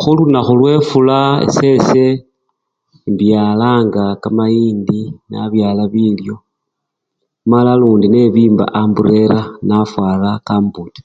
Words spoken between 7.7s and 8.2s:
lundi